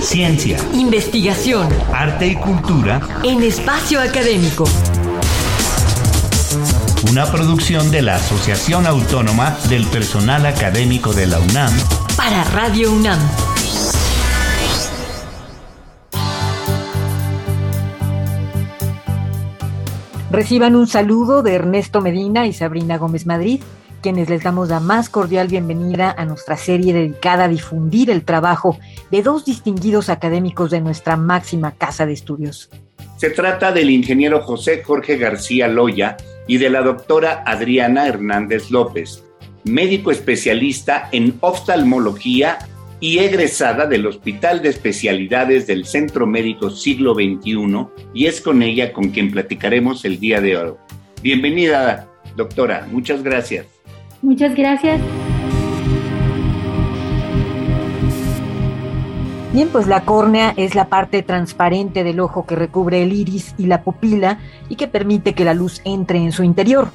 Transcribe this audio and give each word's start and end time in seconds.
Ciencia, 0.00 0.58
investigación, 0.72 1.68
arte 1.92 2.26
y 2.26 2.34
cultura. 2.34 3.00
En 3.22 3.42
espacio 3.42 4.00
académico. 4.00 4.64
Una 7.10 7.30
producción 7.30 7.90
de 7.90 8.02
la 8.02 8.16
Asociación 8.16 8.86
Autónoma 8.86 9.58
del 9.68 9.86
Personal 9.86 10.46
Académico 10.46 11.12
de 11.12 11.26
la 11.26 11.38
UNAM. 11.38 11.72
Para 12.16 12.44
Radio 12.44 12.92
UNAM. 12.92 13.20
Reciban 20.30 20.76
un 20.76 20.86
saludo 20.86 21.42
de 21.42 21.54
Ernesto 21.54 22.00
Medina 22.00 22.46
y 22.46 22.52
Sabrina 22.52 22.96
Gómez 22.96 23.26
Madrid 23.26 23.60
quienes 24.00 24.28
les 24.28 24.42
damos 24.42 24.68
la 24.68 24.80
más 24.80 25.08
cordial 25.08 25.48
bienvenida 25.48 26.14
a 26.16 26.24
nuestra 26.24 26.56
serie 26.56 26.92
dedicada 26.92 27.44
a 27.44 27.48
difundir 27.48 28.10
el 28.10 28.24
trabajo 28.24 28.78
de 29.10 29.22
dos 29.22 29.44
distinguidos 29.44 30.08
académicos 30.08 30.70
de 30.70 30.80
nuestra 30.80 31.16
máxima 31.16 31.72
casa 31.72 32.06
de 32.06 32.14
estudios. 32.14 32.70
Se 33.16 33.30
trata 33.30 33.72
del 33.72 33.90
ingeniero 33.90 34.40
José 34.40 34.82
Jorge 34.82 35.18
García 35.18 35.68
Loya 35.68 36.16
y 36.46 36.56
de 36.58 36.70
la 36.70 36.80
doctora 36.80 37.42
Adriana 37.46 38.08
Hernández 38.08 38.70
López, 38.70 39.22
médico 39.64 40.10
especialista 40.10 41.08
en 41.12 41.36
oftalmología 41.40 42.58
y 42.98 43.18
egresada 43.18 43.86
del 43.86 44.06
Hospital 44.06 44.62
de 44.62 44.70
Especialidades 44.70 45.66
del 45.66 45.84
Centro 45.84 46.26
Médico 46.26 46.70
Siglo 46.70 47.14
XXI, 47.14 47.86
y 48.14 48.26
es 48.26 48.40
con 48.40 48.62
ella 48.62 48.92
con 48.92 49.10
quien 49.10 49.30
platicaremos 49.30 50.04
el 50.04 50.20
día 50.20 50.40
de 50.40 50.56
hoy. 50.56 50.72
Bienvenida, 51.22 52.08
doctora, 52.36 52.86
muchas 52.90 53.22
gracias. 53.22 53.79
Muchas 54.22 54.54
gracias. 54.54 55.00
Bien, 59.52 59.68
pues 59.68 59.88
la 59.88 60.02
córnea 60.02 60.54
es 60.56 60.76
la 60.76 60.88
parte 60.88 61.22
transparente 61.22 62.04
del 62.04 62.20
ojo 62.20 62.46
que 62.46 62.54
recubre 62.54 63.02
el 63.02 63.12
iris 63.12 63.54
y 63.58 63.66
la 63.66 63.82
pupila 63.82 64.38
y 64.68 64.76
que 64.76 64.86
permite 64.86 65.32
que 65.32 65.44
la 65.44 65.54
luz 65.54 65.80
entre 65.84 66.18
en 66.18 66.30
su 66.30 66.44
interior. 66.44 66.90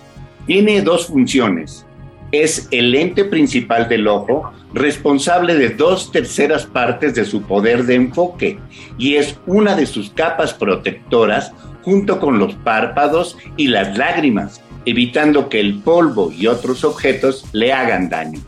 Tiene 0.46 0.82
dos 0.82 1.08
funciones. 1.08 1.86
Es 2.32 2.70
el 2.72 2.92
lente 2.92 3.26
principal 3.26 3.90
del 3.90 4.08
ojo, 4.08 4.52
responsable 4.74 5.56
de 5.56 5.70
dos 5.70 6.12
terceras 6.12 6.66
partes 6.66 7.14
de 7.14 7.26
su 7.26 7.42
poder 7.42 7.84
de 7.84 7.96
enfoque, 7.96 8.58
y 8.98 9.16
es 9.16 9.38
una 9.46 9.76
de 9.76 9.86
sus 9.86 10.10
capas 10.12 10.54
protectoras 10.54 11.54
junto 11.84 12.20
con 12.20 12.40
los 12.40 12.56
párpados 12.56 13.38
y 13.58 13.68
las 13.68 13.98
lágrimas, 13.98 14.62
evitando 14.86 15.50
que 15.50 15.60
el 15.60 15.80
polvo 15.80 16.32
y 16.32 16.48
otros 16.48 16.84
objetos 16.84 17.46
le 17.52 17.74
hagan 17.74 18.10
daño. 18.10 18.42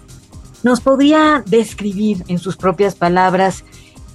¿Nos 0.64 0.82
podría 0.82 1.44
describir 1.46 2.24
en 2.28 2.40
sus 2.40 2.58
propias 2.58 2.96
palabras 2.96 3.64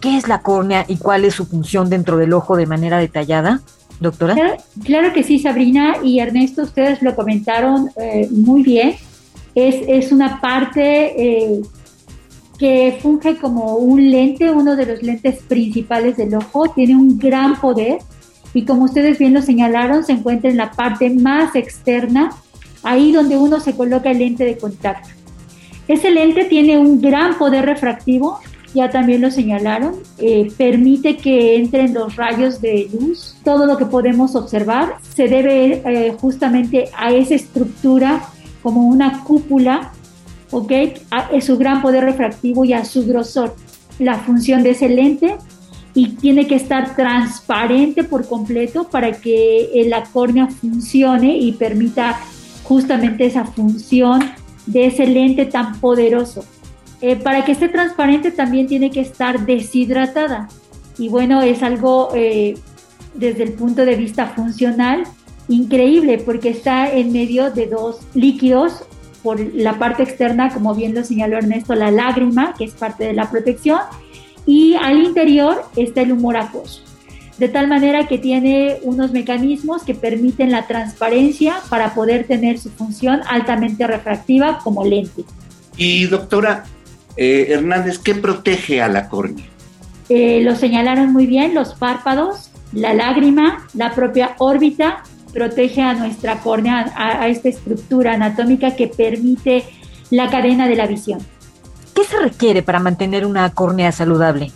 qué 0.01 0.17
es 0.17 0.29
la 0.29 0.43
córnea 0.43 0.85
y 0.89 0.97
cuál 0.97 1.25
es 1.25 1.35
su 1.35 1.47
función 1.47 1.89
dentro 1.89 2.17
del 2.17 2.33
ojo 2.33 2.57
de 2.57 2.67
manera 2.67 2.99
detallada, 2.99 3.61
doctora? 4.01 4.59
Claro, 4.85 5.13
que 5.13 5.23
sí, 5.23 5.39
Sabrina 5.39 5.97
y 6.03 6.19
Ernesto, 6.19 6.63
ustedes 6.63 7.01
lo 7.03 7.15
comentaron 7.15 7.91
eh, 7.97 8.29
muy 8.31 8.63
bien. 8.63 8.97
Es, 9.55 9.77
es 9.87 10.13
una 10.13 10.41
parte 10.41 11.15
eh, 11.17 11.63
que 12.59 12.99
funge 13.01 13.37
como 13.37 13.77
un 13.77 14.11
lente, 14.11 14.51
uno 14.51 14.77
de 14.77 14.87
los 14.87 15.03
lentes 15.03 15.43
principales 15.43 16.17
del 16.17 16.35
ojo, 16.35 16.71
tiene 16.71 16.97
un 16.97 17.19
gran 17.19 17.61
poder 17.61 17.99
y 18.55 18.65
como 18.65 18.85
ustedes 18.85 19.19
bien 19.19 19.35
lo 19.35 19.43
señalaron, 19.43 20.05
se 20.05 20.13
encuentra 20.13 20.51
en 20.51 20.57
la 20.57 20.73
parte 20.73 21.11
más 21.11 21.55
externa, 21.57 22.31
ahí 22.83 23.13
donde 23.13 23.37
uno 23.37 23.61
se 23.61 23.75
coloca 23.75 24.11
el 24.11 24.19
lente 24.19 24.45
de 24.45 24.59
contacto. 24.59 25.09
Ese 25.89 26.11
lente 26.11 26.45
tiene 26.45 26.79
un 26.79 27.01
gran 27.01 27.39
poder 27.39 27.67
refractivo, 27.67 28.39
ya 28.75 28.91
también 28.91 29.21
lo 29.21 29.31
señalaron, 29.31 29.95
eh, 30.19 30.51
permite 30.57 31.17
que 31.17 31.57
entren 31.57 31.93
los 31.93 32.17
rayos 32.17 32.61
de 32.61 32.89
luz. 32.93 33.37
Todo 33.45 33.67
lo 33.67 33.77
que 33.77 33.87
podemos 33.87 34.35
observar 34.35 34.97
se 35.15 35.29
debe 35.29 35.83
eh, 35.85 36.17
justamente 36.19 36.89
a 36.97 37.13
esa 37.13 37.35
estructura 37.35 38.23
como 38.63 38.87
una 38.87 39.25
cúpula, 39.25 39.93
¿ok? 40.51 40.73
A, 41.11 41.41
su 41.41 41.59
gran 41.59 41.83
poder 41.83 42.05
refractivo 42.05 42.65
y 42.65 42.73
a 42.73 42.85
su 42.85 43.07
grosor. 43.07 43.55
La 43.99 44.19
función 44.21 44.63
de 44.63 44.71
ese 44.71 44.89
lente 44.89 45.37
y 45.95 46.11
tiene 46.11 46.47
que 46.47 46.55
estar 46.55 46.97
transparente 46.97 48.05
por 48.05 48.27
completo 48.27 48.89
para 48.89 49.13
que 49.13 49.71
la 49.89 50.05
córnea 50.05 50.49
funcione 50.49 51.37
y 51.37 51.53
permita 51.53 52.19
justamente 52.65 53.27
esa 53.27 53.45
función 53.45 54.21
de 54.67 54.87
ese 54.87 55.07
lente 55.07 55.45
tan 55.45 55.79
poderoso. 55.81 56.45
Eh, 57.01 57.17
para 57.17 57.45
que 57.45 57.53
esté 57.53 57.69
transparente 57.69 58.31
también 58.31 58.69
tiene 58.69 58.91
que 58.91 59.01
estar 59.01 59.45
deshidratada 59.45 60.49
y 60.97 61.09
bueno, 61.09 61.43
es 61.43 61.63
algo 61.63 62.11
eh, 62.15 62.55
desde 63.15 63.43
el 63.43 63.55
punto 63.55 63.85
de 63.85 63.97
vista 63.97 64.29
funcional 64.29 65.03
increíble 65.49 66.19
porque 66.19 66.51
está 66.51 66.93
en 66.93 67.13
medio 67.13 67.51
de 67.51 67.67
dos 67.67 68.01
líquidos 68.15 68.85
por 69.23 69.41
la 69.55 69.79
parte 69.79 70.03
externa, 70.03 70.53
como 70.53 70.75
bien 70.75 70.95
lo 70.95 71.05
señaló 71.05 71.39
Ernesto, 71.39 71.75
la 71.75 71.91
lágrima, 71.91 72.55
que 72.55 72.65
es 72.65 72.73
parte 72.73 73.05
de 73.05 73.13
la 73.13 73.31
protección, 73.31 73.81
y 74.47 74.75
al 74.75 74.99
interior 75.03 75.65
está 75.77 76.03
el 76.03 76.13
humor 76.13 76.37
acuoso. 76.37 76.83
De 77.39 77.49
tal 77.49 77.67
manera 77.67 78.07
que 78.07 78.19
tiene 78.19 78.79
unos 78.83 79.13
mecanismos 79.13 79.83
que 79.83 79.95
permiten 79.95 80.51
la 80.51 80.67
transparencia 80.67 81.57
para 81.71 81.95
poder 81.95 82.27
tener 82.27 82.59
su 82.59 82.71
función 82.71 83.21
altamente 83.27 83.87
refractiva 83.87 84.59
como 84.63 84.85
lente. 84.85 85.25
Y 85.77 86.07
doctora 86.07 86.65
eh, 87.17 87.47
Hernández, 87.49 87.99
¿qué 87.99 88.15
protege 88.15 88.83
a 88.83 88.89
la 88.89 89.09
córnea? 89.09 89.47
Eh, 90.09 90.43
lo 90.43 90.55
señalaron 90.57 91.13
muy 91.13 91.27
bien, 91.27 91.55
los 91.55 91.75
párpados, 91.75 92.51
la 92.73 92.93
lágrima, 92.95 93.67
la 93.75 93.95
propia 93.95 94.35
órbita, 94.39 95.03
protege 95.33 95.81
a 95.81 95.95
nuestra 95.95 96.41
córnea, 96.41 96.93
a 96.95 97.27
esta 97.29 97.49
estructura 97.49 98.15
anatómica 98.15 98.77
que 98.77 98.89
permite 98.89 99.65
la 100.11 100.29
cadena 100.29 100.69
de 100.69 100.77
la 100.77 100.87
visión. 100.87 101.21
¿Qué 101.95 102.05
se 102.05 102.19
requiere 102.19 102.63
para 102.63 102.79
mantener 102.79 103.27
una 103.27 103.51
córnea 103.51 103.93
saludable? 103.93 104.51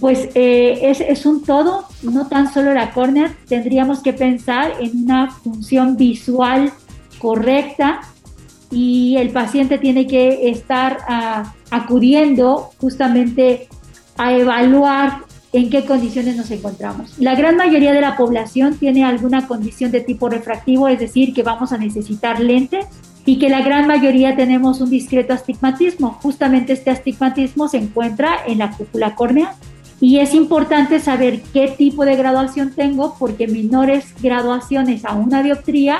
Pues 0.00 0.28
eh, 0.34 0.90
es, 0.90 1.00
es, 1.00 1.24
un 1.24 1.44
todo, 1.44 1.86
no 2.02 2.26
tan 2.26 2.52
solo 2.52 2.74
la 2.74 2.90
córnea, 2.90 3.34
tendríamos 3.48 4.00
que 4.00 4.12
pensar 4.12 4.72
en 4.80 5.04
una 5.04 5.30
función 5.30 5.96
visual 5.96 6.72
correcta 7.18 8.00
y 8.70 9.16
el 9.18 9.30
paciente 9.30 9.78
tiene 9.78 10.06
que 10.06 10.50
estar 10.50 10.98
ah, 11.08 11.54
acudiendo 11.70 12.70
justamente 12.80 13.68
a 14.16 14.32
evaluar 14.32 15.24
en 15.52 15.70
qué 15.70 15.84
condiciones 15.84 16.36
nos 16.36 16.50
encontramos. 16.50 17.16
La 17.18 17.36
gran 17.36 17.56
mayoría 17.56 17.92
de 17.92 18.00
la 18.00 18.16
población 18.16 18.76
tiene 18.76 19.04
alguna 19.04 19.46
condición 19.46 19.92
de 19.92 20.00
tipo 20.00 20.28
refractivo, 20.28 20.88
es 20.88 20.98
decir, 20.98 21.32
que 21.32 21.44
vamos 21.44 21.72
a 21.72 21.78
necesitar 21.78 22.40
lentes 22.40 22.86
y 23.26 23.38
que 23.38 23.48
la 23.48 23.62
gran 23.62 23.86
mayoría 23.86 24.36
tenemos 24.36 24.80
un 24.80 24.90
discreto 24.90 25.32
astigmatismo. 25.32 26.18
Justamente 26.22 26.74
este 26.74 26.90
astigmatismo 26.90 27.68
se 27.68 27.78
encuentra 27.78 28.36
en 28.46 28.58
la 28.58 28.70
cúpula 28.72 29.14
córnea 29.14 29.54
y 30.00 30.18
es 30.18 30.34
importante 30.34 31.00
saber 31.00 31.40
qué 31.52 31.68
tipo 31.68 32.04
de 32.04 32.16
graduación 32.16 32.72
tengo 32.74 33.16
porque 33.18 33.48
menores 33.48 34.14
graduaciones 34.20 35.04
a 35.04 35.14
una 35.14 35.42
dioptría 35.42 35.98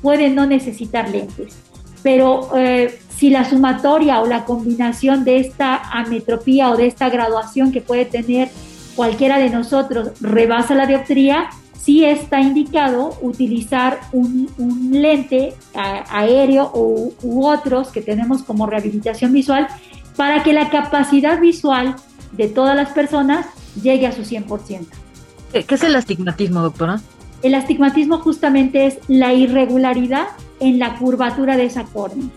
pueden 0.00 0.34
no 0.34 0.46
necesitar 0.46 1.10
lentes. 1.10 1.56
Pero 2.02 2.56
eh, 2.56 2.98
si 3.16 3.30
la 3.30 3.48
sumatoria 3.48 4.20
o 4.20 4.26
la 4.26 4.44
combinación 4.44 5.24
de 5.24 5.38
esta 5.38 5.76
ametropía 5.76 6.70
o 6.70 6.76
de 6.76 6.86
esta 6.86 7.10
graduación 7.10 7.70
que 7.70 7.80
puede 7.80 8.04
tener 8.04 8.48
cualquiera 8.96 9.38
de 9.38 9.50
nosotros 9.50 10.10
rebasa 10.20 10.74
la 10.74 10.86
dioptría, 10.86 11.50
sí 11.84 12.04
está 12.04 12.40
indicado 12.40 13.16
utilizar 13.20 14.00
un, 14.12 14.48
lente 14.92 15.54
aéreo 15.74 16.70
u, 16.74 17.12
u, 17.22 17.46
otros 17.46 17.88
que 17.88 18.02
tenemos 18.02 18.42
como 18.42 18.66
rehabilitación 18.66 19.32
visual 19.32 19.66
para 20.16 20.42
que 20.42 20.52
la 20.52 20.70
capacidad 20.70 21.40
visual 21.40 21.96
de 22.32 22.48
todas 22.48 22.76
las 22.76 22.90
personas 22.90 23.46
llegue 23.82 24.06
a 24.06 24.12
su 24.12 24.22
100%. 24.22 24.86
¿Qué 25.52 25.74
es 25.74 25.82
el 25.82 25.96
astigmatismo, 25.96 26.60
doctora? 26.60 27.00
El 27.42 27.54
astigmatismo 27.54 28.18
justamente 28.18 28.86
es 28.86 28.98
la 29.08 29.34
irregularidad 29.34 30.28
en 30.60 30.78
la 30.78 30.96
curvatura 30.96 31.56
de 31.56 31.64
esa 31.64 31.84
córnea. 31.84 32.28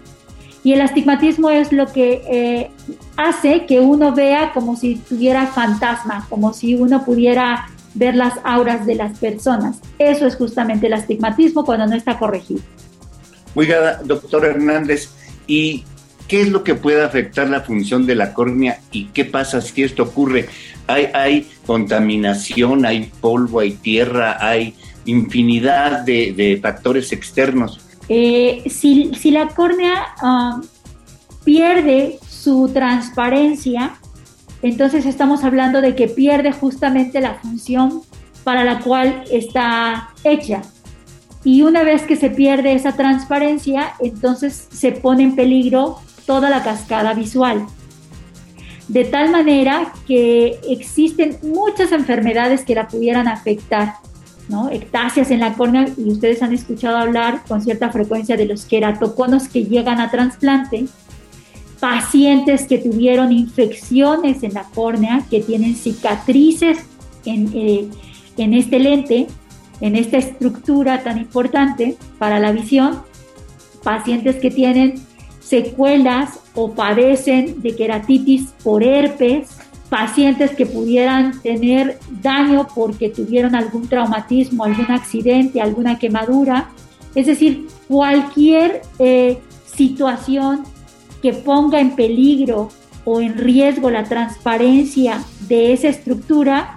Y 0.64 0.74
el 0.74 0.82
astigmatismo 0.82 1.52
es 1.52 1.72
lo 1.72 1.86
que 1.94 2.24
eh, 2.28 2.72
hace 3.16 3.68
que 3.68 3.80
uno 3.80 4.14
vea 4.14 4.52
como 4.52 4.76
si 4.76 4.96
tuviera 4.96 5.46
fantasma, 5.46 6.26
como 6.28 6.54
si 6.54 6.74
uno 6.74 7.06
pudiera 7.06 7.70
ver 7.96 8.16
las 8.16 8.34
auras 8.44 8.86
de 8.86 8.96
las 8.96 9.18
personas. 9.18 9.80
Eso 9.98 10.28
es 10.28 10.36
justamente 10.36 10.88
el 10.88 10.94
astigmatismo 10.94 11.66
cuando 11.66 11.88
no 11.88 11.96
está 11.96 12.20
corregido. 12.20 12.62
Oiga, 13.56 14.02
doctor 14.04 14.46
Hernández, 14.46 15.10
¿y 15.48 15.86
qué 16.28 16.42
es 16.42 16.50
lo 16.50 16.64
que 16.64 16.76
puede 16.76 17.04
afectar 17.04 17.50
la 17.50 17.62
función 17.62 18.06
de 18.06 18.16
la 18.16 18.34
córnea 18.34 18.80
y 18.92 19.06
qué 19.06 19.26
pasa 19.26 19.62
si 19.62 19.84
esto 19.84 20.04
ocurre? 20.04 20.48
Hay, 20.88 21.08
hay 21.14 21.50
contaminación, 21.66 22.86
hay 22.86 23.12
polvo, 23.22 23.62
hay 23.62 23.72
tierra, 23.72 24.38
hay 24.40 24.76
infinidad 25.06 26.02
de, 26.02 26.60
factores 26.62 27.12
externos. 27.12 27.80
Eh, 28.10 28.64
si, 28.70 29.12
si, 29.16 29.32
la 29.32 29.48
córnea 29.48 30.16
ah, 30.22 30.62
pierde 31.44 32.20
su 32.28 32.70
transparencia, 32.74 33.96
entonces 34.66 35.06
estamos 35.06 35.44
hablando 35.44 35.82
de 35.82 35.96
que 35.96 36.08
pierde 36.08 36.52
justamente 36.52 37.22
la 37.22 37.36
función 37.36 38.02
para 38.44 38.64
la 38.64 38.80
cual 38.80 39.24
está 39.32 40.10
hecha. 40.24 40.62
Y 41.44 41.62
una 41.62 41.84
vez 41.84 42.04
que 42.04 42.16
se 42.16 42.32
pierde 42.32 42.74
esa 42.74 42.94
transparencia, 42.94 43.94
entonces 44.00 44.68
se 44.72 44.92
pone 44.92 45.24
en 45.24 45.36
peligro 45.36 46.00
toda 46.26 46.50
la 46.50 46.64
cascada 46.64 47.14
visual. 47.14 47.68
De 48.88 49.06
tal 49.06 49.30
manera 49.30 49.94
que 50.08 50.60
existen 50.68 51.38
muchas 51.44 51.92
enfermedades 51.92 52.64
que 52.64 52.74
la 52.74 52.88
pudieran 52.88 53.28
afectar, 53.28 53.94
¿no? 54.50 54.72
Ectasias 54.72 55.30
en 55.30 55.42
la 55.42 55.54
córnea, 55.54 55.88
y 55.98 56.10
ustedes 56.10 56.42
han 56.42 56.54
escuchado 56.54 56.98
hablar 56.98 57.44
con 57.48 57.62
cierta 57.62 57.92
frecuencia 57.92 58.38
de 58.38 58.46
los 58.46 58.66
queratoconos 58.66 59.48
que 59.48 59.66
llegan 59.66 60.00
a 60.00 60.10
trasplante, 60.10 60.86
pacientes 61.86 62.66
que 62.66 62.80
tuvieron 62.80 63.32
infecciones 63.32 64.42
en 64.42 64.56
la 64.56 64.64
córnea, 64.64 65.24
que 65.30 65.42
tienen 65.42 65.76
cicatrices 65.76 66.80
en, 67.26 67.52
eh, 67.54 67.88
en 68.38 68.56
este 68.56 68.80
lente, 68.80 69.28
en 69.82 69.96
esta 69.96 70.18
estructura 70.18 71.04
tan 71.04 71.20
importante 71.20 71.96
para 72.18 72.40
la 72.40 72.52
visión, 72.52 73.04
pacientes 73.84 74.38
que 74.38 74.50
tienen 74.50 74.96
secuelas 75.40 76.40
o 76.56 76.72
padecen 76.72 77.62
de 77.62 77.76
queratitis 77.76 78.50
por 78.64 78.82
herpes, 78.82 79.50
pacientes 79.88 80.56
que 80.56 80.66
pudieran 80.66 81.40
tener 81.44 82.00
daño 82.24 82.66
porque 82.74 83.10
tuvieron 83.10 83.54
algún 83.54 83.88
traumatismo, 83.88 84.64
algún 84.64 84.90
accidente, 84.90 85.62
alguna 85.62 86.00
quemadura, 86.00 86.68
es 87.14 87.28
decir, 87.28 87.68
cualquier 87.88 88.82
eh, 88.98 89.38
situación 89.68 90.64
que 91.26 91.34
ponga 91.34 91.80
en 91.80 91.96
peligro 91.96 92.70
o 93.04 93.20
en 93.20 93.36
riesgo 93.36 93.90
la 93.90 94.04
transparencia 94.04 95.24
de 95.48 95.74
esa 95.74 95.88
estructura 95.88 96.76